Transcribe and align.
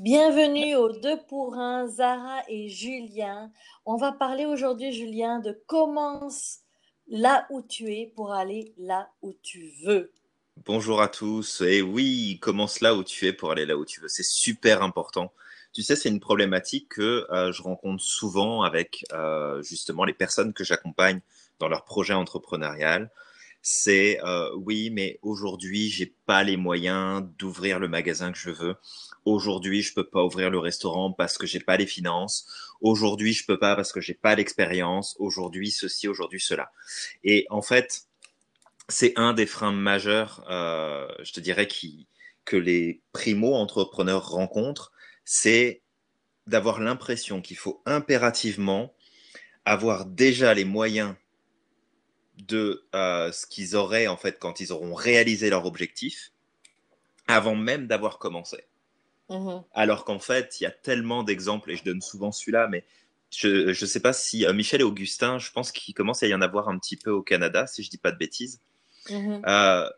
Bienvenue 0.00 0.76
aux 0.76 0.92
deux 0.92 1.18
pour 1.28 1.56
un, 1.56 1.88
Zara 1.88 2.42
et 2.46 2.68
Julien. 2.68 3.50
On 3.84 3.96
va 3.96 4.12
parler 4.12 4.46
aujourd'hui, 4.46 4.92
Julien, 4.92 5.40
de 5.40 5.60
commence 5.66 6.60
là 7.08 7.48
où 7.50 7.62
tu 7.62 7.92
es 7.92 8.12
pour 8.14 8.32
aller 8.32 8.74
là 8.78 9.10
où 9.22 9.34
tu 9.42 9.72
veux. 9.84 10.12
Bonjour 10.64 11.02
à 11.02 11.08
tous. 11.08 11.62
Et 11.62 11.82
oui, 11.82 12.38
commence 12.40 12.80
là 12.80 12.94
où 12.94 13.02
tu 13.02 13.26
es 13.26 13.32
pour 13.32 13.50
aller 13.50 13.66
là 13.66 13.76
où 13.76 13.84
tu 13.84 14.00
veux. 14.00 14.06
C'est 14.06 14.22
super 14.22 14.84
important. 14.84 15.32
Tu 15.72 15.82
sais, 15.82 15.96
c'est 15.96 16.10
une 16.10 16.20
problématique 16.20 16.90
que 16.90 17.26
euh, 17.32 17.50
je 17.50 17.62
rencontre 17.62 18.02
souvent 18.04 18.62
avec 18.62 19.04
euh, 19.12 19.60
justement 19.62 20.04
les 20.04 20.14
personnes 20.14 20.52
que 20.52 20.62
j'accompagne 20.62 21.20
dans 21.58 21.66
leur 21.66 21.84
projet 21.84 22.14
entrepreneurial. 22.14 23.10
C'est 23.62 24.20
euh, 24.24 24.50
oui, 24.56 24.90
mais 24.90 25.18
aujourd'hui, 25.22 25.90
j'ai 25.90 26.14
pas 26.26 26.42
les 26.44 26.56
moyens 26.56 27.24
d'ouvrir 27.38 27.78
le 27.78 27.88
magasin 27.88 28.32
que 28.32 28.38
je 28.38 28.50
veux. 28.50 28.76
Aujourd'hui, 29.24 29.82
je 29.82 29.92
peux 29.92 30.08
pas 30.08 30.24
ouvrir 30.24 30.50
le 30.50 30.58
restaurant 30.58 31.12
parce 31.12 31.36
que 31.36 31.46
j'ai 31.46 31.60
pas 31.60 31.76
les 31.76 31.86
finances. 31.86 32.46
Aujourd'hui, 32.80 33.32
je 33.32 33.44
peux 33.44 33.58
pas 33.58 33.76
parce 33.76 33.92
que 33.92 34.00
j'ai 34.00 34.14
pas 34.14 34.34
l'expérience. 34.34 35.16
Aujourd'hui, 35.18 35.70
ceci, 35.70 36.08
aujourd'hui, 36.08 36.40
cela. 36.40 36.70
Et 37.24 37.46
en 37.50 37.60
fait, 37.60 38.04
c'est 38.88 39.12
un 39.16 39.34
des 39.34 39.46
freins 39.46 39.72
majeurs, 39.72 40.44
euh, 40.48 41.08
je 41.22 41.32
te 41.32 41.40
dirais, 41.40 41.66
qui, 41.66 42.06
que 42.44 42.56
les 42.56 43.02
primo-entrepreneurs 43.12 44.30
rencontrent, 44.30 44.92
c'est 45.24 45.82
d'avoir 46.46 46.80
l'impression 46.80 47.42
qu'il 47.42 47.58
faut 47.58 47.82
impérativement 47.84 48.94
avoir 49.66 50.06
déjà 50.06 50.54
les 50.54 50.64
moyens 50.64 51.14
de 52.38 52.86
euh, 52.94 53.32
ce 53.32 53.46
qu'ils 53.46 53.76
auraient 53.76 54.06
en 54.06 54.16
fait 54.16 54.38
quand 54.38 54.60
ils 54.60 54.72
auront 54.72 54.94
réalisé 54.94 55.50
leur 55.50 55.66
objectif 55.66 56.32
avant 57.26 57.54
même 57.54 57.86
d'avoir 57.86 58.18
commencé. 58.18 58.64
Mmh 59.28 59.60
Alors 59.74 60.04
qu'en 60.04 60.18
fait, 60.18 60.60
il 60.60 60.64
y 60.64 60.66
a 60.66 60.70
tellement 60.70 61.22
d'exemples, 61.22 61.70
et 61.70 61.76
je 61.76 61.84
donne 61.84 62.00
souvent 62.00 62.32
celui-là, 62.32 62.66
mais 62.68 62.84
je 63.30 63.68
ne 63.68 63.72
sais 63.74 64.00
pas 64.00 64.14
si 64.14 64.46
euh, 64.46 64.54
Michel 64.54 64.80
et 64.80 64.84
Augustin, 64.84 65.38
je 65.38 65.50
pense 65.50 65.70
qu'il 65.70 65.94
commence 65.94 66.22
à 66.22 66.26
y 66.26 66.34
en 66.34 66.40
avoir 66.40 66.70
un 66.70 66.78
petit 66.78 66.96
peu 66.96 67.10
au 67.10 67.22
Canada, 67.22 67.66
si 67.66 67.82
je 67.82 67.90
dis 67.90 67.98
pas 67.98 68.10
de 68.10 68.16
bêtises. 68.16 68.60
Mmh 69.10 69.42
euh, 69.46 69.88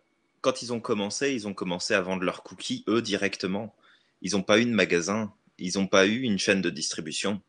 quand 0.41 0.63
ils 0.63 0.73
ont 0.73 0.81
commencé, 0.81 1.33
ils 1.33 1.47
ont 1.47 1.55
commencé 1.55 1.95
à 1.95 2.01
vendre 2.01 2.25
leurs 2.25 2.43
cookies, 2.43 2.83
eux, 2.89 3.03
directement. 3.03 3.75
Ils 4.23 4.33
n'ont 4.33 4.43
pas 4.43 4.59
eu 4.59 4.65
de 4.65 4.71
magasin, 4.71 5.33
ils 5.59 5.77
n'ont 5.77 5.87
pas 5.87 6.07
eu 6.07 6.21
une 6.21 6.39
chaîne 6.39 6.63
de 6.63 6.71
distribution. 6.71 7.43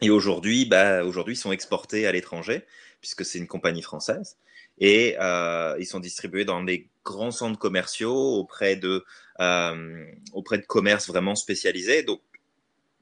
Et 0.00 0.10
aujourd'hui, 0.10 0.64
bah, 0.64 1.04
aujourd'hui, 1.04 1.34
ils 1.34 1.38
sont 1.38 1.52
exportés 1.52 2.06
à 2.06 2.12
l'étranger, 2.12 2.64
puisque 3.00 3.24
c'est 3.24 3.38
une 3.38 3.46
compagnie 3.46 3.82
française. 3.82 4.36
Et 4.78 5.16
euh, 5.18 5.76
ils 5.78 5.86
sont 5.86 6.00
distribués 6.00 6.44
dans 6.44 6.62
des 6.62 6.88
grands 7.04 7.30
centres 7.30 7.58
commerciaux 7.58 8.36
auprès 8.36 8.76
de, 8.76 9.04
euh, 9.40 10.04
auprès 10.32 10.58
de 10.58 10.66
commerces 10.66 11.08
vraiment 11.08 11.34
spécialisés. 11.34 12.02
Donc, 12.02 12.20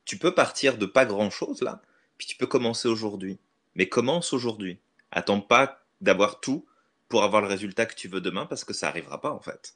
tu 0.05 0.19
peux 0.19 0.35
partir 0.35 0.79
de 0.79 0.87
pas 0.87 1.05
grand-chose 1.05 1.63
là, 1.63 1.83
puis 2.17 2.27
tu 2.27 2.37
peux 2.37 2.47
commencer 2.47 2.89
aujourd'hui. 2.89 3.39
Mais 3.75 3.89
commence 3.89 4.33
aujourd'hui. 4.33 4.79
Attends 5.11 5.41
pas 5.41 5.83
d'avoir 6.01 6.41
tout 6.41 6.65
pour 7.09 7.25
avoir 7.25 7.43
le 7.43 7.49
résultat 7.49 7.87
que 7.87 7.95
tu 7.95 8.09
veux 8.09 8.21
demain, 8.21 8.47
parce 8.47 8.65
que 8.65 8.73
ça 8.73 8.87
n'arrivera 8.87 9.21
pas 9.21 9.33
en 9.33 9.41
fait. 9.41 9.75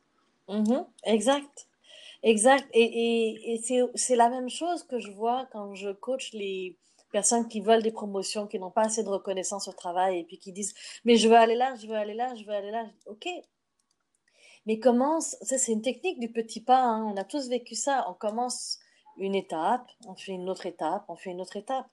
Mhm, 0.49 0.85
exact. 1.05 1.69
Exact. 2.23 2.69
Et, 2.73 2.83
et, 2.83 3.55
et 3.55 3.89
c'est 3.95 4.17
la 4.17 4.29
même 4.29 4.51
chose 4.51 4.83
que 4.85 4.99
je 4.99 5.11
vois 5.11 5.49
quand 5.53 5.75
je 5.75 5.91
coach 5.91 6.33
les, 6.33 6.77
personnes 7.11 7.49
qui 7.49 7.61
veulent 7.61 7.83
des 7.83 7.93
promotions, 7.93 8.47
qui 8.47 8.59
n'ont 8.59 8.71
pas 8.71 8.83
assez 8.83 9.03
de 9.03 9.09
reconnaissance 9.09 9.69
au 9.69 9.73
travail 9.73 10.19
et 10.19 10.25
puis 10.25 10.39
qui 10.39 10.53
disent 10.53 10.75
Mais 11.05 11.17
je 11.17 11.29
veux 11.29 11.37
aller 11.37 11.57
là, 11.57 11.75
je 11.77 11.87
veux 11.87 11.97
aller 11.97 12.15
là, 12.15 12.35
je 12.35 12.45
veux 12.45 12.53
aller 12.53 12.71
là. 12.71 12.87
Ok. 13.07 13.27
Mais 14.67 14.79
commence, 14.79 15.37
c'est 15.43 15.73
une 15.73 15.83
technique 15.83 16.21
du 16.21 16.31
petit 16.31 16.61
pas, 16.61 16.83
hein. 16.83 17.05
on 17.05 17.17
a 17.17 17.25
tous 17.25 17.49
vécu 17.49 17.75
ça. 17.75 18.07
On 18.09 18.15
commence 18.15 18.79
une 19.17 19.35
étape, 19.35 19.91
on 20.07 20.15
fait 20.15 20.33
une 20.33 20.49
autre 20.49 20.67
étape, 20.67 21.05
on 21.09 21.17
fait 21.17 21.31
une 21.31 21.41
autre 21.41 21.57
étape. 21.57 21.87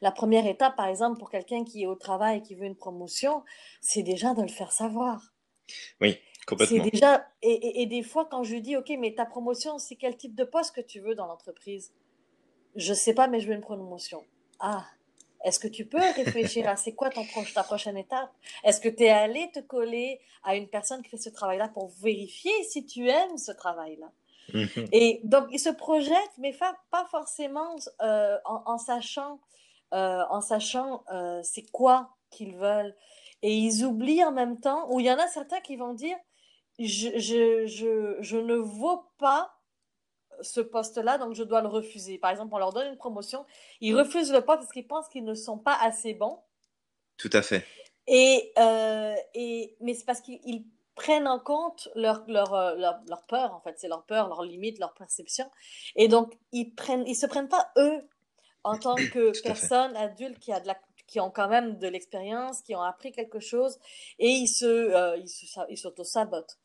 La 0.00 0.10
première 0.10 0.46
étape, 0.46 0.76
par 0.76 0.86
exemple, 0.86 1.18
pour 1.18 1.30
quelqu'un 1.30 1.64
qui 1.64 1.82
est 1.82 1.86
au 1.86 1.94
travail 1.94 2.38
et 2.38 2.42
qui 2.42 2.54
veut 2.54 2.66
une 2.66 2.76
promotion, 2.76 3.42
c'est 3.80 4.02
déjà 4.02 4.34
de 4.34 4.42
le 4.42 4.48
faire 4.48 4.72
savoir. 4.72 5.32
Oui, 6.00 6.18
complètement. 6.46 6.84
Déjà, 6.84 7.26
et, 7.42 7.82
et, 7.82 7.86
des 7.86 8.02
fois, 8.02 8.26
quand 8.26 8.42
je 8.42 8.52
lui 8.54 8.60
dis, 8.60 8.76
OK, 8.76 8.92
mais 8.98 9.14
ta 9.14 9.24
promotion, 9.24 9.78
c'est 9.78 9.96
quel 9.96 10.16
type 10.16 10.34
de 10.34 10.44
poste 10.44 10.74
que 10.74 10.80
tu 10.80 11.00
veux 11.00 11.14
dans 11.14 11.26
l'entreprise? 11.26 11.92
Je 12.76 12.90
ne 12.90 12.96
sais 12.96 13.14
pas, 13.14 13.28
mais 13.28 13.40
je 13.40 13.48
veux 13.48 13.54
une 13.54 13.60
promotion. 13.60 14.24
Ah, 14.60 14.84
est-ce 15.44 15.58
que 15.58 15.68
tu 15.68 15.84
peux 15.84 15.98
réfléchir 15.98 16.68
à 16.68 16.76
c'est 16.76 16.94
quoi 16.94 17.10
ton 17.10 17.24
ta 17.54 17.62
prochaine 17.62 17.98
étape? 17.98 18.30
Est-ce 18.64 18.80
que 18.80 18.88
tu 18.88 19.04
es 19.04 19.10
allé 19.10 19.50
te 19.52 19.60
coller 19.60 20.20
à 20.42 20.56
une 20.56 20.68
personne 20.68 21.02
qui 21.02 21.10
fait 21.10 21.18
ce 21.18 21.28
travail-là 21.28 21.68
pour 21.68 21.90
vérifier 22.02 22.52
si 22.64 22.86
tu 22.86 23.08
aimes 23.08 23.36
ce 23.36 23.52
travail-là? 23.52 24.10
Mhm. 24.54 24.88
Et 24.92 25.20
donc, 25.24 25.46
ils 25.50 25.58
se 25.58 25.68
projettent, 25.68 26.38
mais 26.38 26.52
pas 26.52 27.06
forcément 27.10 27.76
euh, 28.02 28.38
en, 28.44 28.78
sachant, 28.78 29.40
euh, 29.92 30.24
en 30.30 30.40
sachant 30.40 31.04
euh, 31.12 31.40
c'est 31.42 31.70
quoi 31.70 32.16
qu'ils 32.30 32.56
veulent. 32.56 32.94
Et 33.42 33.54
ils 33.54 33.84
oublient 33.84 34.24
en 34.24 34.32
même 34.32 34.58
temps, 34.58 34.90
ou 34.90 35.00
il 35.00 35.06
y 35.06 35.12
en 35.12 35.18
a 35.18 35.26
certains 35.28 35.60
qui 35.60 35.76
vont 35.76 35.92
dire, 35.92 36.16
je, 36.78 37.18
je, 37.18 37.66
je, 37.66 38.16
je 38.20 38.36
ne 38.38 38.54
vaux 38.54 39.04
pas 39.18 39.54
ce 40.44 40.60
poste-là, 40.60 41.18
donc 41.18 41.34
je 41.34 41.42
dois 41.42 41.62
le 41.62 41.68
refuser. 41.68 42.18
Par 42.18 42.30
exemple, 42.30 42.54
on 42.54 42.58
leur 42.58 42.72
donne 42.72 42.88
une 42.88 42.96
promotion, 42.96 43.44
ils 43.80 43.96
refusent 43.96 44.32
le 44.32 44.40
poste 44.40 44.60
parce 44.60 44.72
qu'ils 44.72 44.86
pensent 44.86 45.08
qu'ils 45.08 45.24
ne 45.24 45.34
sont 45.34 45.58
pas 45.58 45.76
assez 45.80 46.14
bons. 46.14 46.38
Tout 47.16 47.30
à 47.32 47.42
fait. 47.42 47.64
Et, 48.06 48.52
euh, 48.58 49.14
et 49.34 49.76
mais 49.80 49.94
c'est 49.94 50.04
parce 50.04 50.20
qu'ils 50.20 50.66
prennent 50.94 51.26
en 51.26 51.38
compte 51.38 51.88
leur, 51.94 52.24
leur, 52.28 52.54
euh, 52.54 52.74
leur, 52.76 53.00
leur 53.08 53.24
peur, 53.26 53.54
en 53.54 53.60
fait. 53.60 53.78
C'est 53.78 53.88
leur 53.88 54.04
peur, 54.04 54.28
leur 54.28 54.42
limite, 54.42 54.78
leur 54.78 54.94
perception. 54.94 55.50
Et 55.96 56.08
donc, 56.08 56.38
ils 56.52 56.74
prennent, 56.74 57.04
ils 57.06 57.16
se 57.16 57.26
prennent 57.26 57.48
pas 57.48 57.70
eux 57.78 58.08
en 58.62 58.78
tant 58.78 58.94
que 59.12 59.40
personne 59.42 59.96
adulte 59.96 60.38
qui 60.38 60.52
a 60.52 60.60
de 60.60 60.66
la 60.66 60.76
qui 61.06 61.20
ont 61.20 61.30
quand 61.30 61.48
même 61.48 61.78
de 61.78 61.88
l'expérience, 61.88 62.62
qui 62.62 62.74
ont 62.74 62.82
appris 62.82 63.12
quelque 63.12 63.40
chose 63.40 63.78
et 64.18 64.28
ils 64.28 64.48
se, 64.48 64.64
euh, 64.64 65.16
ils 65.68 65.76
s'auto-sabotent. 65.76 66.58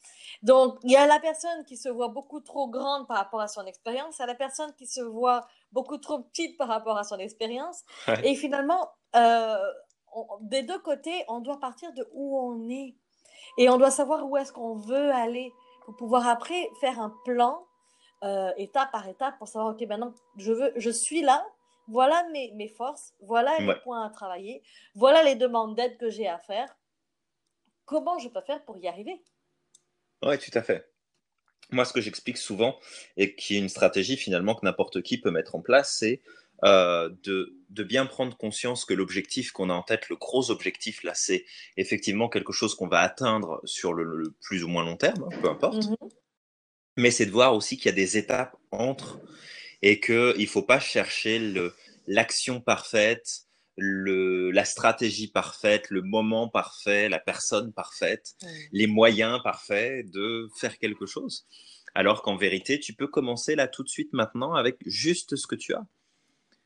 Donc, 0.44 0.78
il 0.84 0.92
y 0.92 0.96
a 0.96 1.08
la 1.08 1.20
personne 1.20 1.66
qui 1.66 1.78
se 1.78 1.90
voit 1.90 2.08
beaucoup 2.08 2.40
trop 2.40 2.68
grande 2.70 3.08
par 3.08 3.18
rapport 3.18 3.42
à 3.42 3.48
son 3.48 3.66
expérience, 3.66 4.18
il 4.18 4.22
y 4.22 4.24
a 4.24 4.28
la 4.28 4.36
personne 4.36 4.74
qui 4.78 4.88
se 4.88 5.02
voit 5.02 5.42
beaucoup 5.72 5.98
trop 5.98 6.20
petite 6.20 6.58
par 6.58 6.68
rapport 6.68 6.98
à 6.98 7.04
son 7.04 7.18
expérience. 7.18 7.84
Et 8.24 8.36
finalement, 8.36 8.90
euh, 9.16 9.58
des 10.42 10.64
deux 10.64 10.80
côtés, 10.80 11.24
on 11.28 11.40
doit 11.40 11.60
partir 11.60 11.92
de 11.94 12.08
où 12.14 12.40
on 12.40 12.70
est 12.70 12.96
et 13.58 13.70
on 13.70 13.78
doit 13.78 13.92
savoir 13.92 14.26
où 14.26 14.38
est-ce 14.38 14.54
qu'on 14.54 14.76
veut 14.76 15.12
aller 15.12 15.54
pour 15.86 15.96
pouvoir 15.96 16.28
après 16.28 16.70
faire 16.80 17.00
un 17.00 17.14
plan 17.26 17.66
euh, 18.24 18.52
étape 18.58 18.92
par 18.92 19.08
étape 19.08 19.38
pour 19.38 19.48
savoir, 19.48 19.74
OK, 19.74 19.82
maintenant, 19.88 20.14
je, 20.38 20.52
veux, 20.52 20.74
je 20.76 20.90
suis 20.90 21.22
là, 21.22 21.46
voilà 21.90 22.24
mes, 22.32 22.52
mes 22.54 22.70
forces, 22.70 23.14
voilà 23.20 23.58
les 23.60 23.76
points 23.84 24.06
à 24.06 24.10
travailler, 24.10 24.62
voilà 24.96 25.24
les 25.24 25.36
demandes 25.36 25.76
d'aide 25.76 25.98
que 25.98 26.10
j'ai 26.10 26.28
à 26.28 26.38
faire. 26.38 26.78
Comment 27.86 28.20
je 28.20 28.30
peux 28.30 28.42
faire 28.42 28.64
pour 28.66 28.78
y 28.78 28.88
arriver? 28.88 29.22
Oui, 30.24 30.38
tout 30.38 30.56
à 30.58 30.62
fait. 30.62 30.92
Moi, 31.72 31.86
ce 31.86 31.94
que 31.94 32.02
j'explique 32.02 32.38
souvent, 32.38 32.80
et 33.18 33.36
qui 33.36 33.56
est 33.56 33.60
une 33.60 33.70
stratégie 33.70 34.18
finalement 34.18 34.56
que 34.56 34.66
n'importe 34.66 35.02
qui 35.02 35.20
peut 35.20 35.32
mettre 35.32 35.56
en 35.56 35.62
place, 35.62 35.96
c'est 35.98 36.22
euh, 36.64 37.10
de, 37.24 37.56
de, 37.70 37.84
bien 37.84 38.06
prendre 38.06 38.36
conscience 38.36 38.86
que 38.86 38.94
l'objectif 38.94 39.52
qu'on 39.52 39.70
a 39.70 39.74
en 39.74 39.84
tête, 39.84 40.10
le 40.10 40.18
gros 40.18 40.52
objectif, 40.52 41.04
là, 41.04 41.14
c'est 41.14 41.46
effectivement 41.78 42.28
quelque 42.28 42.52
chose 42.52 42.76
qu'on 42.76 42.88
va 42.88 43.00
atteindre 43.00 43.62
sur 43.64 43.94
le, 43.94 44.36
plus 44.42 44.64
ou 44.64 44.68
moins 44.68 44.84
long 44.84 44.98
terme, 44.98 45.24
hein, 45.24 45.38
peu 45.42 45.50
importe. 45.50 45.86
Mm-hmm. 45.86 46.10
Mais 46.98 47.12
c'est 47.12 47.26
de 47.26 47.32
voir 47.32 47.56
aussi 47.56 47.78
qu'il 47.78 47.86
y 47.86 47.94
a 47.94 47.96
des 47.96 48.18
étapes 48.18 48.58
entre 48.72 49.20
et 49.82 50.00
qu'il 50.00 50.40
ne 50.40 50.46
faut 50.46 50.62
pas 50.62 50.80
chercher 50.80 51.54
l'action 52.08 52.62
parfaite, 52.62 53.46
le, 53.78 54.52
la 54.52 54.66
stratégie 54.66 55.28
parfaite, 55.28 55.90
le 55.90 56.02
moment 56.02 56.50
parfait, 56.50 57.08
la 57.08 57.20
personne 57.20 57.72
parfaite, 57.72 58.36
les 58.72 58.88
moyens 58.88 59.42
parfaits 59.44 60.10
de 60.12 60.50
faire 60.60 60.78
quelque 60.78 61.06
chose. 61.06 61.46
Alors 61.96 62.22
qu'en 62.22 62.36
vérité, 62.36 62.80
tu 62.80 62.94
peux 62.94 63.08
commencer 63.08 63.56
là 63.56 63.68
tout 63.68 63.84
de 63.84 63.90
suite 63.90 64.14
maintenant 64.14 64.54
avec 64.54 64.78
juste 64.86 65.36
ce 65.36 65.48
que 65.48 65.56
tu 65.56 65.74
as. 65.74 65.86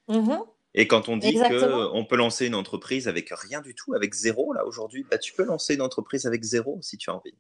Mm-hmm. 0.10 0.46
Et 0.76 0.88
quand 0.88 1.08
on 1.08 1.18
dit 1.18 1.36
qu'on 1.36 2.06
peut 2.06 2.16
lancer 2.16 2.48
une 2.48 2.56
entreprise 2.56 3.08
avec 3.08 3.30
rien 3.32 3.62
du 3.62 3.76
tout, 3.76 3.94
avec 3.94 4.14
zéro 4.14 4.54
là 4.54 4.66
aujourd'hui, 4.66 5.06
bah, 5.10 5.18
tu 5.18 5.34
peux 5.34 5.44
lancer 5.44 5.76
une 5.76 5.82
entreprise 5.82 6.26
avec 6.26 6.44
zéro 6.44 6.80
si 6.82 6.98
tu 6.98 7.10
as 7.10 7.16
envie. 7.16 7.36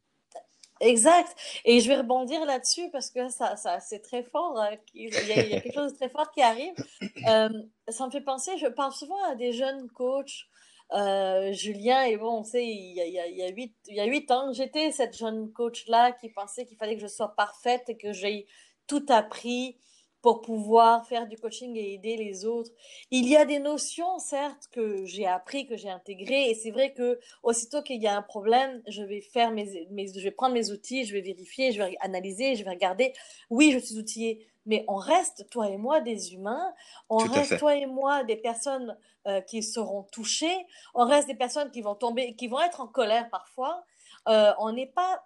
Exact. 0.80 1.36
Et 1.66 1.80
je 1.80 1.88
vais 1.88 1.98
rebondir 1.98 2.46
là-dessus 2.46 2.90
parce 2.92 3.10
que 3.10 3.30
ça, 3.30 3.56
ça 3.56 3.80
c'est 3.80 4.00
très 4.00 4.24
fort. 4.24 4.60
Hein, 4.60 4.76
il, 4.94 5.14
y 5.14 5.32
a, 5.32 5.60
quelque 5.62 5.74
chose 5.74 5.94
de 5.94 5.98
très 5.98 6.10
fort 6.10 6.32
qui 6.32 6.42
arrive. 6.42 6.74
Euh, 7.26 7.48
ça 7.88 8.06
me 8.06 8.12
fait 8.12 8.22
penser, 8.22 8.58
je 8.58 8.68
parle 8.68 8.92
souvent 8.92 9.22
à 9.24 9.36
des 9.36 9.54
jeunes 9.54 9.90
coachs. 9.92 10.46
Euh, 10.92 11.54
Julien, 11.54 12.04
et 12.04 12.18
bon, 12.18 12.40
on 12.40 12.44
sait, 12.44 12.66
il 12.66 12.94
y 12.94 13.02
a, 13.02 13.28
il 13.28 13.38
y 13.38 13.44
a, 13.44 13.48
huit, 13.48 13.74
il 13.88 13.96
y 13.96 14.02
a 14.02 14.06
huit 14.06 14.30
ans, 14.30 14.52
j'étais 14.52 14.92
cette 14.92 15.16
jeune 15.16 15.52
coach-là 15.54 16.12
qui 16.12 16.30
pensait 16.30 16.66
qu'il 16.66 16.76
fallait 16.76 16.96
que 16.96 17.02
je 17.02 17.08
sois 17.08 17.34
parfaite 17.36 17.84
et 17.88 17.98
que 17.98 18.12
j'ai 18.12 18.46
tout 18.88 19.06
appris 19.08 19.78
pour 20.24 20.42
pouvoir 20.42 21.06
faire 21.06 21.28
du 21.28 21.38
coaching 21.38 21.76
et 21.76 21.96
aider 21.96 22.16
les 22.16 22.46
autres. 22.46 22.72
Il 23.12 23.28
y 23.28 23.36
a 23.36 23.44
des 23.44 23.60
notions, 23.60 24.20
certes, 24.20 24.70
que 24.72 25.06
j'ai 25.06 25.28
appris, 25.28 25.68
que 25.68 25.76
j'ai 25.76 25.90
intégrées, 25.90 26.50
et 26.50 26.56
c'est 26.56 26.72
vrai 26.72 26.94
que 26.94 27.20
aussitôt 27.44 27.82
qu'il 27.82 28.02
y 28.02 28.08
a 28.08 28.16
un 28.16 28.22
problème, 28.22 28.82
je 28.88 29.04
vais 29.04 29.20
faire 29.20 29.52
mes, 29.52 29.86
mes, 29.92 30.08
je 30.08 30.24
vais 30.24 30.32
prendre 30.32 30.54
mes 30.54 30.72
outils, 30.72 31.04
je 31.04 31.14
vais 31.14 31.20
vérifier, 31.20 31.74
je 31.74 31.84
vais 31.84 31.98
analyser, 32.00 32.56
je 32.56 32.64
vais 32.64 32.70
regarder. 32.70 33.12
Oui, 33.50 33.74
je 33.74 33.80
suis 33.80 33.98
outillée, 33.98 34.48
mais 34.66 34.86
on 34.88 34.96
reste, 34.96 35.50
toi 35.50 35.70
et 35.70 35.76
moi, 35.76 36.00
des 36.00 36.34
humains. 36.34 36.74
On 37.10 37.18
reste, 37.18 37.60
toi 37.60 37.76
et 37.76 37.86
moi, 37.86 38.24
des 38.24 38.38
personnes 38.38 38.98
euh, 39.28 39.42
qui 39.42 39.62
seront 39.62 40.04
touchées. 40.04 40.66
On 40.94 41.06
reste 41.06 41.28
des 41.28 41.36
personnes 41.36 41.70
qui 41.70 41.82
vont 41.82 41.96
tomber, 41.96 42.34
qui 42.36 42.48
vont 42.48 42.62
être 42.62 42.80
en 42.80 42.88
colère 42.88 43.30
parfois. 43.30 43.84
Euh, 44.30 44.54
on 44.60 44.72
n'est 44.72 44.88
pas 44.88 45.22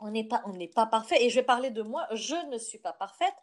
on 0.00 0.10
n'est 0.10 0.24
pas, 0.24 0.42
on 0.46 0.52
n'est 0.52 0.68
pas 0.68 0.86
parfait. 0.86 1.24
Et 1.24 1.30
je 1.30 1.36
vais 1.36 1.44
parler 1.44 1.70
de 1.70 1.82
moi. 1.82 2.06
Je 2.12 2.34
ne 2.50 2.58
suis 2.58 2.78
pas 2.78 2.92
parfaite. 2.92 3.34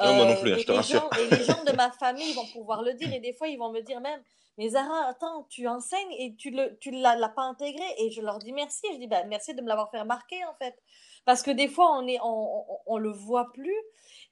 Non, 0.00 0.14
moi 0.14 0.24
non 0.26 0.36
plus, 0.40 0.52
hein, 0.52 0.56
je 0.58 0.64
te 0.64 0.72
rassure. 0.72 1.08
et 1.18 1.34
les 1.34 1.44
gens 1.44 1.62
de 1.64 1.72
ma 1.72 1.90
famille 2.00 2.32
vont 2.34 2.46
pouvoir 2.46 2.82
le 2.82 2.94
dire. 2.94 3.12
Et 3.12 3.20
des 3.20 3.32
fois, 3.32 3.48
ils 3.48 3.58
vont 3.58 3.70
me 3.70 3.80
dire 3.80 4.00
même, 4.00 4.20
mais 4.58 4.68
Zara, 4.70 5.06
attends, 5.06 5.46
tu 5.50 5.66
enseignes 5.66 6.12
et 6.18 6.34
tu 6.36 6.52
ne 6.52 6.68
tu 6.80 6.90
l'as 6.90 7.28
pas 7.28 7.42
intégré. 7.42 7.84
Et 7.98 8.10
je 8.10 8.20
leur 8.20 8.38
dis 8.38 8.52
merci. 8.52 8.82
Je 8.92 8.98
dis, 8.98 9.06
bah, 9.06 9.24
merci 9.24 9.54
de 9.54 9.62
me 9.62 9.68
l'avoir 9.68 9.90
fait 9.90 10.00
remarquer, 10.00 10.44
en 10.44 10.54
fait. 10.54 10.76
Parce 11.24 11.42
que 11.42 11.50
des 11.50 11.68
fois, 11.68 11.90
on 11.98 12.06
est, 12.06 12.18
on, 12.22 12.64
on, 12.86 12.98
le 12.98 13.10
voit 13.10 13.50
plus. 13.52 13.76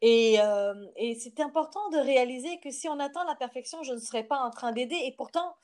Et, 0.02 0.40
euh, 0.40 0.74
et 0.96 1.14
c'est 1.14 1.40
important 1.40 1.88
de 1.90 1.98
réaliser 1.98 2.60
que 2.60 2.70
si 2.70 2.88
on 2.88 2.98
attend 3.00 3.24
la 3.24 3.34
perfection, 3.34 3.82
je 3.82 3.94
ne 3.94 3.98
serai 3.98 4.24
pas 4.24 4.38
en 4.38 4.50
train 4.50 4.72
d'aider. 4.72 4.98
Et 5.04 5.12
pourtant, 5.16 5.54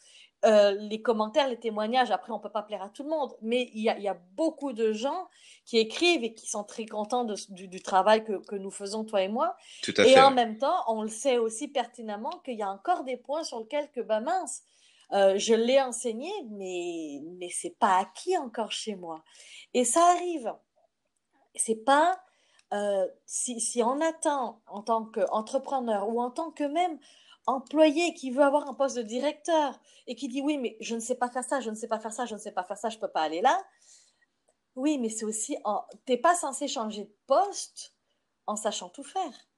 euh, 0.45 0.73
les 0.73 1.03
commentaires, 1.03 1.49
les 1.49 1.59
témoignages, 1.59 2.11
après, 2.13 2.33
on 2.33 2.39
peut 2.39 2.49
pas 2.49 2.63
plaire 2.63 2.83
à 2.83 2.89
tout 2.89 3.03
le 3.03 3.09
monde, 3.09 3.35
mais 3.43 3.71
il 3.75 3.83
y 3.83 3.89
a, 3.89 3.99
y 3.99 4.07
a, 4.07 4.17
beaucoup 4.37 4.73
de 4.73 4.93
gens 4.93 5.29
qui 5.65 5.79
écrivent 5.79 6.23
et 6.23 6.33
qui 6.33 6.49
sont 6.49 6.63
très 6.63 6.87
contents 6.87 7.25
de, 7.25 7.35
du, 7.49 7.67
du, 7.67 7.83
travail 7.83 8.25
que, 8.25 8.35
que, 8.47 8.55
nous 8.55 8.71
faisons, 8.71 9.05
toi 9.05 9.23
et 9.23 9.29
moi. 9.29 9.57
Tout 9.83 9.95
à 9.97 10.07
et 10.07 10.15
fait. 10.15 10.21
en 10.21 10.31
même 10.31 10.57
temps, 10.59 10.85
on 10.87 11.03
le 11.03 11.09
sait 11.09 11.39
aussi 11.39 11.67
pertinemment 11.67 12.41
qu'il 12.45 12.57
y 12.57 12.63
a 12.63 12.71
encore 12.71 13.03
des 13.03 13.17
points 13.17 13.43
sur 13.43 13.59
lesquels 13.59 13.91
que, 13.91 14.01
ben 14.01 14.21
mince, 14.21 14.63
euh, 15.13 15.39
je 15.39 15.55
l'ai 15.55 15.81
enseigné, 15.81 16.31
mais, 16.51 17.21
mais 17.39 17.49
c'est 17.51 17.77
pas 17.77 17.99
acquis 17.99 18.37
encore 18.37 18.71
chez 18.71 18.95
moi. 18.95 19.25
Et 19.75 19.85
ça 19.85 20.05
arrive. 20.13 20.55
C'est 21.57 21.85
pas 21.85 22.21
euh, 22.75 23.07
si, 23.25 23.61
si 23.61 23.83
on 23.83 24.01
attend 24.01 24.61
en 24.67 24.83
tant 24.83 25.07
qu'entrepreneur 25.07 26.09
ou 26.09 26.21
en 26.21 26.31
tant 26.31 26.51
que 26.51 26.65
même 26.65 26.99
employé 27.49 28.15
qui 28.15 28.31
veut 28.31 28.43
avoir 28.43 28.69
un 28.69 28.75
poste 28.75 28.97
de 28.97 29.03
directeur 29.03 29.81
et 30.07 30.15
qui 30.15 30.29
dit 30.29 30.43
oui, 30.43 30.59
mais 30.59 30.77
je 30.81 30.95
ne 30.95 31.01
sais 31.01 31.15
pas 31.17 31.31
faire 31.31 31.45
ça, 31.45 31.61
je 31.61 31.71
ne 31.71 31.75
sais 31.75 31.89
pas 31.89 31.99
faire 31.99 32.13
ça, 32.13 32.27
je 32.27 32.35
ne 32.35 32.39
sais 32.39 32.53
pas 32.53 32.63
faire 32.63 32.77
ça, 32.77 32.91
je 32.91 32.97
ne 32.97 33.01
peux 33.01 33.09
pas 33.09 33.23
aller 33.23 33.41
là. 33.41 33.61
Oui, 34.77 34.99
mais 34.99 35.09
c'est 35.09 35.25
aussi, 35.25 35.57
en... 35.65 35.85
tu 36.07 36.13
n'es 36.13 36.19
pas 36.19 36.35
censé 36.35 36.69
changer 36.69 37.05
de 37.05 37.17
poste 37.27 37.95
en 38.47 38.55
sachant 38.55 38.91
tout 38.91 39.03
faire. 39.03 39.49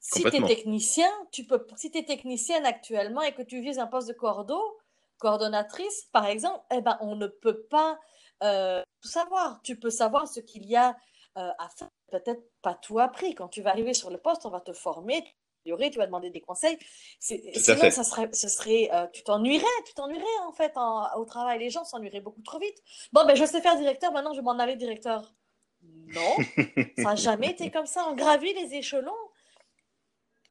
Si 0.00 0.22
tu 0.22 0.36
es 0.36 0.46
technicien, 0.46 1.10
tu 1.30 1.44
peux, 1.44 1.66
si 1.76 1.90
tu 1.90 1.98
es 1.98 2.04
technicienne 2.04 2.64
actuellement 2.64 3.22
et 3.22 3.34
que 3.34 3.42
tu 3.42 3.60
vises 3.60 3.78
un 3.78 3.86
poste 3.86 4.08
de 4.08 4.12
cordeau, 4.12 4.62
coordonnatrice, 5.18 6.08
par 6.12 6.26
exemple, 6.26 6.64
eh 6.70 6.80
ben, 6.80 6.96
on 7.00 7.16
ne 7.16 7.26
peut 7.26 7.64
pas 7.64 7.98
euh, 8.42 8.82
tout 9.00 9.08
savoir. 9.08 9.60
Tu 9.62 9.78
peux 9.78 9.90
savoir 9.90 10.28
ce 10.28 10.40
qu'il 10.40 10.64
y 10.66 10.76
a 10.76 10.96
euh, 11.36 11.50
à 11.58 11.68
faire, 11.68 11.88
peut-être 12.10 12.42
pas 12.62 12.74
tout 12.74 12.98
appris. 12.98 13.34
Quand 13.34 13.48
tu 13.48 13.62
vas 13.62 13.70
arriver 13.70 13.94
sur 13.94 14.10
le 14.10 14.18
poste, 14.18 14.46
on 14.46 14.50
va 14.50 14.60
te 14.60 14.72
former, 14.72 15.22
tu 15.90 15.98
vas 15.98 16.06
demander 16.06 16.30
des 16.30 16.40
conseils. 16.40 16.78
Sinon, 17.18 17.90
ça 17.90 18.04
serait, 18.04 18.28
ce 18.32 18.48
serait, 18.48 18.90
euh, 18.92 19.06
tu 19.12 19.22
t'ennuierais, 19.22 19.64
tu 19.86 19.94
t'ennuierais 19.94 20.24
en 20.46 20.52
fait 20.52 20.72
en, 20.76 21.06
au 21.16 21.24
travail. 21.24 21.58
Les 21.58 21.70
gens 21.70 21.84
s'ennuieraient 21.84 22.20
beaucoup 22.20 22.42
trop 22.42 22.58
vite. 22.58 22.82
Bon, 23.12 23.24
ben 23.26 23.34
je 23.34 23.44
sais 23.44 23.60
faire 23.60 23.76
directeur, 23.76 24.12
maintenant 24.12 24.32
je 24.32 24.38
vais 24.38 24.44
m'en 24.44 24.58
aller 24.58 24.76
directeur. 24.76 25.34
Non, 25.82 26.36
ça 26.96 27.02
n'a 27.02 27.14
jamais 27.16 27.50
été 27.50 27.70
comme 27.70 27.86
ça. 27.86 28.06
On 28.10 28.14
gravit 28.14 28.52
les 28.54 28.74
échelons 28.74 29.12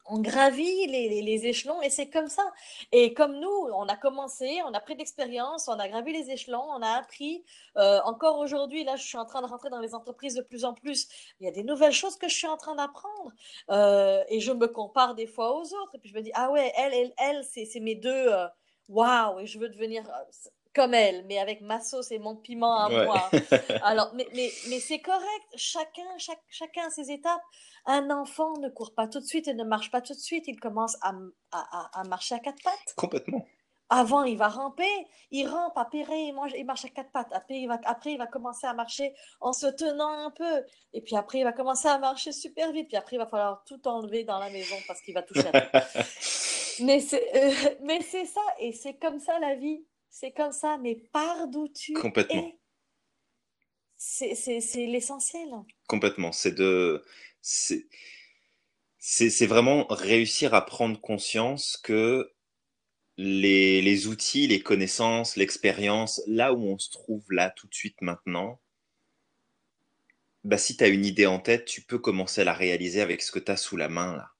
on 0.07 0.19
gravit 0.19 0.88
les, 0.88 1.48
échelons 1.48 1.81
et 1.81 1.90
c'est 1.90 2.10
comme 2.10 2.28
ça. 2.28 2.44
Et 2.92 3.13
comme 3.13 3.40
nous, 3.40 3.50
on 3.50 3.88
a 3.88 3.96
commencé, 3.96 4.62
on 4.66 4.74
a 4.74 4.80
pris 4.80 4.96
d'expérience, 4.96 5.68
on 5.68 5.80
a 5.80 5.88
gravi 5.88 6.13
les 6.13 6.31
échelons, 6.31 6.63
on 6.69 6.81
a 6.81 6.90
appris. 6.90 7.44
Euh, 7.78 8.00
encore 8.06 8.38
aujourd'hui, 8.40 8.84
là, 8.84 8.96
je 8.96 9.04
suis 9.04 9.18
en 9.18 9.25
train 9.25 9.42
de 9.42 9.48
rentrer 9.48 9.69
dans 9.69 9.80
les 9.80 9.96
entreprises 9.96 10.36
de 10.36 10.42
plus 10.42 10.66
en 10.66 10.74
plus. 10.74 11.07
Il 11.40 11.46
y 11.46 11.48
a 11.48 11.52
des 11.52 11.63
nouvelles 11.63 11.94
choses 11.94 12.18
que 12.18 12.28
je 12.28 12.36
suis 12.36 12.48
en 12.48 12.57
train 12.57 12.75
d'apprendre. 12.75 13.31
Euh, 13.69 14.24
et 14.30 14.40
je 14.40 14.52
me 14.52 14.68
compare 14.68 15.16
des 15.16 15.28
fois 15.28 15.56
aux 15.56 15.63
autres. 15.63 15.96
Et 15.96 16.00
puis 16.00 16.10
je 16.10 16.16
me 16.16 16.22
dis, 16.22 16.31
ah 16.34 16.51
ouais, 16.51 16.72
elle, 16.78 16.94
elle, 16.94 17.13
elle, 17.18 17.44
c'est 17.44 17.80
mes 17.80 17.96
deux. 17.96 18.10
Euh, 18.10 18.48
waouh, 18.88 19.40
et 19.40 19.48
je 19.48 19.58
veux 19.60 19.69
devenir 19.69 20.04
comme 20.75 20.94
elle, 20.94 21.25
mais 21.25 21.39
avec 21.39 21.62
ma 21.62 21.80
sauce 21.80 22.12
et 22.12 22.19
mon 22.19 22.36
piment 22.36 22.77
à 22.77 22.89
ouais. 22.89 23.06
moi. 23.06 23.31
Alors, 23.81 24.12
mais, 24.13 24.27
mais, 24.36 24.51
mais 24.69 24.80
c'est 24.80 25.00
correct. 25.00 25.45
Chacun, 25.56 26.18
chaque, 26.18 26.44
chacun 26.50 26.88
a 26.88 26.89
ses 26.89 27.12
étapes. 27.12 27.42
Un 27.86 28.10
enfant 28.12 28.57
ne 28.57 28.69
court 28.69 28.94
pas 28.94 29.07
tout 29.07 29.19
de 29.19 29.25
suite 29.25 29.48
et 29.48 29.54
ne 29.54 29.63
marche 29.63 29.89
pas 29.89 30.01
tout 30.01 30.13
de 30.13 30.19
suite. 30.19 30.45
Il 30.48 30.60
commence 30.60 30.98
à, 31.01 31.13
à, 31.51 32.00
à 32.00 32.04
marcher 32.04 32.36
à 32.36 32.39
quatre 32.39 32.62
pattes. 32.62 32.94
Complètement. 32.98 33.45
Avant, 33.89 34.24
il 34.24 34.36
va 34.36 34.48
ramper, 34.48 35.07
il 35.30 35.48
rampe, 35.48 35.77
après, 35.77 36.01
il, 36.07 36.33
mange, 36.33 36.54
il 36.57 36.66
marche 36.66 36.86
à 36.86 36.89
quatre 36.89 37.12
pattes. 37.12 37.31
Après 37.31 37.56
il, 37.56 37.68
va, 37.68 37.80
après, 37.83 38.13
il 38.13 38.18
va 38.18 38.25
commencer 38.25 38.66
à 38.66 38.74
marcher 38.74 39.13
en 39.42 39.54
se 39.54 39.68
tenant 39.68 40.25
un 40.25 40.31
peu. 40.31 40.63
Et 40.94 41.01
puis 41.01 41.16
après, 41.16 41.39
il 41.39 41.44
va 41.44 41.51
commencer 41.51 41.88
à 41.88 42.00
marcher 42.00 42.31
super 42.31 42.72
vite. 42.72 42.88
Puis 42.88 42.98
après, 42.98 43.18
il 43.18 43.19
va 43.19 43.27
falloir 43.27 43.63
tout 43.66 43.88
enlever 43.88 44.24
dans 44.24 44.39
la 44.39 44.50
maison 44.50 44.75
parce 44.88 45.01
qu'il 45.01 45.13
va 45.13 45.22
toucher 45.22 45.48
à 45.54 45.62
tout. 45.62 46.00
mais 46.83 47.00
c'est 47.00 47.30
euh, 47.36 47.75
mais 47.83 48.01
c'est 48.01 48.25
ça, 48.25 48.42
et 48.60 48.74
c'est 48.74 48.95
comme 48.95 49.19
ça 49.19 49.38
la 49.38 49.54
vie. 49.54 49.86
C'est 50.17 50.31
comme 50.31 50.53
ça, 50.53 50.77
mais 50.77 50.95
par 51.12 51.50
d'où 51.50 51.67
tu 51.67 51.91
Complètement. 51.91 52.50
es. 53.97 54.03
C'est 54.33 54.85
l'essentiel. 54.85 55.50
Complètement. 55.88 56.31
C'est 56.31 56.53
de. 56.53 57.03
C'est 57.41 57.85
vraiment 59.45 59.88
réussir 59.89 60.53
à 60.53 60.65
prendre 60.65 61.01
conscience 61.01 61.75
que 61.83 62.31
les, 63.17 63.81
les 63.81 64.07
outils, 64.07 64.47
les 64.47 64.62
connaissances, 64.62 65.35
l'expérience, 65.35 66.21
là 66.27 66.53
où 66.53 66.65
on 66.65 66.77
se 66.77 66.91
trouve 66.91 67.29
là 67.33 67.50
tout 67.50 67.67
de 67.67 67.75
suite 67.75 68.01
maintenant, 68.01 68.62
bah, 70.45 70.57
si 70.57 70.77
tu 70.77 70.83
as 70.85 70.88
une 70.88 71.06
idée 71.06 71.25
en 71.25 71.39
tête, 71.39 71.65
tu 71.65 71.81
peux 71.81 72.00
commencer 72.00 72.39
à 72.39 72.45
la 72.45 72.53
réaliser 72.53 73.01
avec 73.01 73.21
ce 73.21 73.33
que 73.33 73.39
tu 73.39 73.51
as 73.51 73.57
sous 73.57 73.75
la 73.75 73.89
main 73.89 74.15
là. 74.15 74.35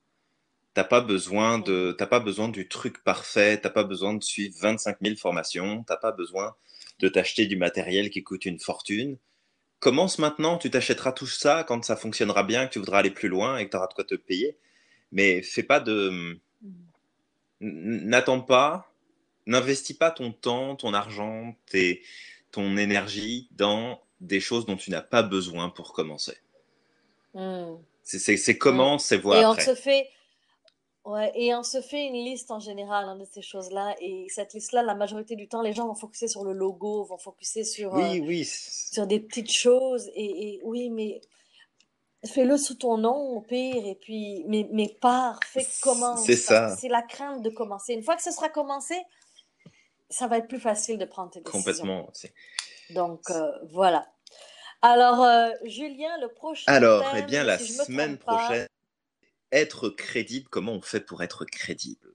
T'as 0.76 0.84
pas 0.84 1.02
besoin 1.02 1.58
de, 1.58 1.96
t'as 1.98 2.06
pas 2.06 2.20
besoin 2.20 2.50
du 2.50 2.68
truc 2.68 3.04
parfait, 3.04 3.60
t'as 3.60 3.70
pas 3.72 3.84
besoin 3.84 4.14
de 4.14 4.24
suivre 4.24 4.56
25 4.62 4.98
000 5.02 5.16
formations, 5.16 5.84
t'as 5.84 5.98
pas 5.98 6.12
besoin 6.12 6.54
de 7.00 7.08
t'acheter 7.08 7.48
du 7.48 7.56
matériel 7.56 8.10
qui 8.12 8.24
coûte 8.24 8.46
une 8.46 8.60
fortune. 8.60 9.18
Commence 9.80 10.20
maintenant, 10.20 10.58
tu 10.58 10.70
t'achèteras 10.70 11.14
tout 11.14 11.28
ça 11.28 11.64
quand 11.68 11.84
ça 11.84 11.96
fonctionnera 11.96 12.44
bien, 12.44 12.68
que 12.68 12.74
tu 12.74 12.80
voudras 12.80 13.00
aller 13.00 13.10
plus 13.12 13.30
loin 13.30 13.58
et 13.58 13.66
que 13.66 13.72
tu 13.72 13.78
auras 13.78 13.88
de 13.88 13.94
quoi 13.94 14.04
te 14.04 14.16
payer. 14.16 14.58
Mais 15.12 15.42
fais 15.42 15.64
pas 15.64 15.80
de, 15.80 16.40
n'attends 17.62 18.42
pas, 18.42 18.92
n'investis 19.46 19.96
pas 19.96 20.12
ton 20.12 20.32
temps, 20.32 20.76
ton 20.76 20.94
argent, 20.94 21.56
tes, 21.68 22.02
ton 22.52 22.78
énergie 22.78 23.48
dans 23.52 24.02
des 24.22 24.40
choses 24.40 24.66
dont 24.66 24.76
tu 24.78 24.92
n'as 24.92 25.02
pas 25.02 25.24
besoin 25.24 25.70
pour 25.70 25.94
commencer. 25.94 26.38
Mm. 27.34 27.76
C'est 28.04 28.58
comment, 28.58 28.96
Mm. 28.96 29.00
c'est 29.00 29.18
voir 29.18 29.38
Et 29.40 29.44
après. 29.44 29.70
on 29.72 29.76
se 29.76 29.82
fait, 29.82 30.08
ouais, 31.06 31.32
et 31.36 31.56
on 31.56 31.64
se 31.64 31.82
fait 31.82 32.06
une 32.06 32.14
liste 32.14 32.52
en 32.52 32.60
général 32.60 33.06
hein, 33.06 33.16
de 33.16 33.26
ces 33.26 33.42
choses-là. 33.42 33.96
Et 34.02 34.28
cette 34.30 34.54
liste-là, 34.54 34.84
la 34.84 34.96
majorité 34.96 35.36
du 35.36 35.48
temps, 35.48 35.62
les 35.62 35.74
gens 35.74 35.88
vont 35.88 35.96
focuser 35.96 36.28
sur 36.28 36.44
le 36.44 36.52
logo, 36.54 37.04
vont 37.06 37.18
focuser 37.18 37.64
sur, 37.64 37.96
euh, 37.96 37.98
Oui, 38.12 38.20
oui, 38.20 38.46
c'est- 38.46 38.94
sur 38.96 39.08
des 39.08 39.20
petites 39.20 39.52
choses. 39.52 40.10
Et, 40.16 40.56
et 40.56 40.62
oui, 40.64 40.90
mais 40.90 41.22
fais-le 42.26 42.58
sous 42.58 42.76
ton 42.76 42.98
nom 42.98 43.16
au 43.38 43.42
pire. 43.42 43.86
Et 43.86 43.96
puis, 43.96 44.44
mais, 44.48 44.68
mais 44.72 44.90
pars, 45.00 45.40
fais 45.46 45.66
commence. 45.82 46.26
c'est 46.26 46.36
ça, 46.36 46.76
c'est 46.76 46.90
la 46.90 47.02
crainte 47.02 47.42
de 47.42 47.50
commencer. 47.50 47.94
Une 47.94 48.04
fois 48.04 48.16
que 48.16 48.24
ce 48.24 48.32
sera 48.32 48.50
commencé, 48.50 48.96
ça 50.10 50.28
va 50.28 50.38
être 50.38 50.48
plus 50.48 50.60
facile 50.60 50.98
de 50.98 51.06
prendre 51.06 51.32
tes 51.32 51.40
décisions. 51.42 51.60
complètement. 51.60 52.12
Donc, 52.92 53.22
euh, 53.32 53.52
voilà. 53.72 54.08
Alors, 54.82 55.24
euh, 55.24 55.50
Julien, 55.64 56.16
le 56.22 56.28
prochain 56.28 56.72
Alors, 56.72 57.04
eh 57.18 57.24
bien, 57.24 57.44
la 57.44 57.58
si 57.58 57.74
semaine 57.74 58.18
pas, 58.18 58.36
prochaine, 58.38 58.68
être 59.52 59.90
crédible, 59.90 60.50
comment 60.50 60.74
on 60.74 60.82
fait 60.82 61.02
pour 61.02 61.24
être 61.24 61.46
crédible? 61.46 62.14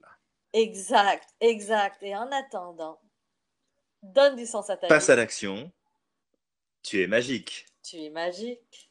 exact, 0.53 1.27
exact. 1.41 2.01
Et 2.03 2.15
en 2.15 2.31
attendant, 2.31 3.01
donne 4.03 4.35
du 4.35 4.45
sens 4.45 4.69
à 4.69 4.77
ta 4.77 4.87
Passe 4.87 5.09
vie. 5.09 5.09
à 5.09 5.15
l'action, 5.15 5.71
tu 6.83 7.01
es 7.01 7.07
magique. 7.07 7.65
Tu 7.83 7.97
es 8.03 8.09
magique. 8.09 8.90